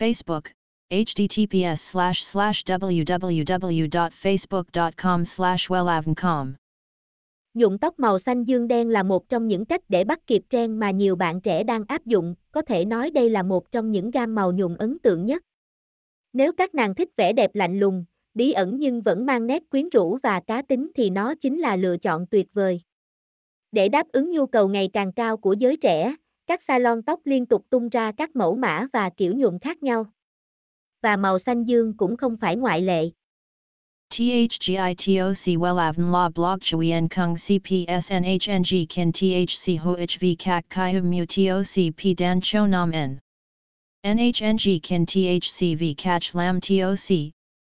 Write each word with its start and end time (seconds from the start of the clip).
Facebook, 0.00 0.42
https 0.90 1.74
slash 1.74 2.22
slash 2.22 2.64
www.facebook.com 2.66 5.24
slash 5.24 5.70
wellavncom. 5.70 6.52
Nhuộm 7.54 7.78
tóc 7.78 7.98
màu 7.98 8.18
xanh 8.18 8.44
dương 8.44 8.68
đen 8.68 8.88
là 8.88 9.02
một 9.02 9.28
trong 9.28 9.48
những 9.48 9.64
cách 9.64 9.80
để 9.88 10.04
bắt 10.04 10.26
kịp 10.26 10.42
trend 10.50 10.78
mà 10.78 10.90
nhiều 10.90 11.16
bạn 11.16 11.40
trẻ 11.40 11.62
đang 11.62 11.84
áp 11.88 12.06
dụng, 12.06 12.34
có 12.52 12.62
thể 12.62 12.84
nói 12.84 13.10
đây 13.10 13.30
là 13.30 13.42
một 13.42 13.72
trong 13.72 13.92
những 13.92 14.10
gam 14.10 14.34
màu 14.34 14.52
nhuộm 14.52 14.76
ấn 14.76 14.98
tượng 14.98 15.26
nhất. 15.26 15.42
Nếu 16.32 16.52
các 16.52 16.74
nàng 16.74 16.94
thích 16.94 17.08
vẻ 17.16 17.32
đẹp 17.32 17.54
lạnh 17.54 17.80
lùng, 17.80 18.04
bí 18.34 18.52
ẩn 18.52 18.78
nhưng 18.78 19.00
vẫn 19.00 19.26
mang 19.26 19.46
nét 19.46 19.62
quyến 19.70 19.88
rũ 19.88 20.18
và 20.22 20.40
cá 20.40 20.62
tính 20.62 20.90
thì 20.94 21.10
nó 21.10 21.34
chính 21.40 21.58
là 21.58 21.76
lựa 21.76 21.96
chọn 21.96 22.26
tuyệt 22.26 22.46
vời. 22.52 22.80
Để 23.72 23.88
đáp 23.88 24.06
ứng 24.12 24.30
nhu 24.30 24.46
cầu 24.46 24.68
ngày 24.68 24.90
càng 24.92 25.12
cao 25.12 25.36
của 25.36 25.52
giới 25.52 25.76
trẻ, 25.76 26.14
các 26.50 26.62
salon 26.62 27.02
tóc 27.02 27.20
liên 27.24 27.46
tục 27.46 27.66
tung 27.70 27.88
ra 27.88 28.12
các 28.12 28.36
mẫu 28.36 28.54
mã 28.54 28.86
và 28.92 29.10
kiểu 29.10 29.34
nhuộm 29.34 29.58
khác 29.58 29.82
nhau. 29.82 30.06
Và 31.02 31.16
màu 31.16 31.38
xanh 31.38 31.64
dương 31.64 31.96
cũng 31.96 32.16
không 32.16 32.36
phải 32.36 32.56
ngoại 32.56 32.82
lệ. 32.82 33.10
THGITOC 34.10 35.58
Wellavn 35.58 36.12
La 36.12 36.28
Blog 36.28 36.58
Chuyen 36.60 37.08
Kung 37.08 37.34
CPSNHNG 37.34 38.86
Kin 38.88 39.12
THC 39.12 39.82
HOHV 39.82 40.24
Kak 40.38 40.64
Kai 40.68 40.92
Hum 40.92 41.10
Mu 41.10 41.24
TOC 41.28 41.94
P 41.96 42.18
Dan 42.18 42.40
Cho 42.42 42.66
Nam 42.66 42.90
N 42.90 43.18
NHNG 44.02 44.80
Kin 44.82 45.06
THCV 45.06 45.94
Catch 45.96 46.34
Lam 46.34 46.60
TOC 46.60 47.32